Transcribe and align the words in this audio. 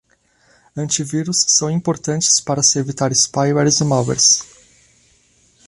Antivírus 0.75 1.45
são 1.49 1.69
importantes 1.69 2.39
para 2.39 2.63
se 2.63 2.79
evitar 2.79 3.11
spywares 3.13 3.81
e 3.81 3.83
malwares 3.83 4.43